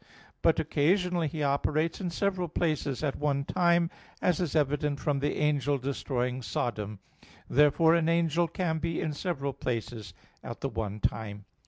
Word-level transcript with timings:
But 0.41 0.59
occasionally 0.59 1.27
he 1.27 1.43
operates 1.43 2.01
in 2.01 2.09
several 2.09 2.47
places 2.47 3.03
at 3.03 3.15
one 3.17 3.43
time, 3.45 3.91
as 4.19 4.39
is 4.41 4.55
evident 4.55 4.99
from 4.99 5.19
the 5.19 5.35
angel 5.35 5.77
destroying 5.77 6.41
Sodom 6.41 6.97
(Gen. 7.21 7.33
19:25). 7.51 7.55
Therefore 7.57 7.93
an 7.93 8.09
angel 8.09 8.47
can 8.47 8.79
be 8.79 8.99
in 8.99 9.13
several 9.13 9.53
places 9.53 10.15
at 10.43 10.61
the 10.61 10.69
one 10.69 11.01
time. 11.01 11.45